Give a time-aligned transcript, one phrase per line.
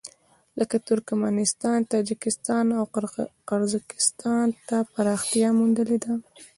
[0.59, 2.83] لکه ترکمنستان، تاجکستان او
[3.49, 6.13] قرغېزستان ته پراختیا موندلې ده.